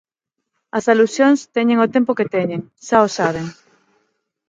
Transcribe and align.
As 0.77 0.85
alusións 0.93 1.39
teñen 1.55 1.83
o 1.85 1.91
tempo 1.95 2.17
que 2.17 2.31
teñen, 2.35 2.61
xa 2.87 2.97
o 3.07 3.09
saben. 3.17 3.45